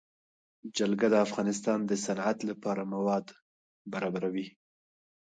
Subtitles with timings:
[0.77, 3.25] جلګه د افغانستان د صنعت لپاره مواد
[3.93, 4.47] برابروي.